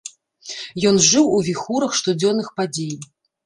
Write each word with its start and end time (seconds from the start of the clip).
Ён 0.93 0.97
жыў 1.09 1.29
у 1.41 1.43
віхурах 1.49 1.95
штодзённых 2.01 2.53
падзей. 2.59 2.95